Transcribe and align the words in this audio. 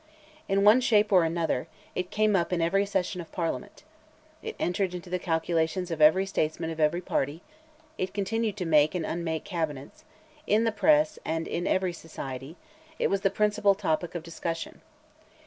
In 0.49 0.63
one 0.63 0.81
shape 0.81 1.11
or 1.11 1.23
another, 1.25 1.67
it 1.93 2.09
came 2.09 2.35
up 2.35 2.51
in 2.51 2.59
every 2.59 2.87
session 2.87 3.21
of 3.21 3.31
Parliament. 3.31 3.83
It 4.41 4.55
entered 4.57 4.95
into 4.95 5.11
the 5.11 5.19
calculations 5.19 5.91
of 5.91 6.01
every 6.01 6.25
statesman 6.25 6.71
of 6.71 6.79
every 6.79 7.01
party; 7.01 7.43
it 7.99 8.11
continued 8.11 8.57
to 8.57 8.65
make 8.65 8.95
and 8.95 9.05
unmake 9.05 9.43
cabinets; 9.43 10.03
in 10.47 10.63
the 10.63 10.71
press 10.71 11.19
and 11.23 11.47
in 11.47 11.67
every 11.67 11.93
society, 11.93 12.55
it 12.97 13.11
was 13.11 13.21
the 13.21 13.29
principal 13.29 13.75
topic 13.75 14.15
of 14.15 14.23
discussion. 14.23 14.81